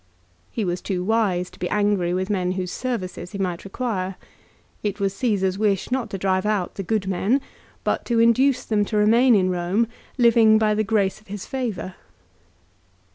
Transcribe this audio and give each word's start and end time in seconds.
He 0.49 0.65
was 0.65 0.81
too 0.81 1.03
wise 1.03 1.51
to 1.51 1.59
be 1.59 1.69
angry 1.69 2.11
with 2.11 2.27
men 2.31 2.53
whose 2.53 2.71
services 2.71 3.33
he 3.33 3.37
might 3.37 3.63
require. 3.63 4.15
It 4.81 4.99
was 4.99 5.13
Caesar's 5.15 5.59
wish 5.59 5.91
not 5.91 6.09
to 6.09 6.17
drive 6.17 6.47
out 6.47 6.73
the 6.73 6.81
good 6.81 7.05
men, 7.07 7.39
but 7.83 8.03
to 8.05 8.17
induce 8.19 8.65
them 8.65 8.83
to 8.85 8.97
remain 8.97 9.35
in 9.35 9.51
Bomo 9.51 9.85
living 10.17 10.57
by 10.57 10.73
the 10.73 10.83
grace 10.83 11.21
of 11.21 11.27
his 11.27 11.45
favour. 11.45 11.93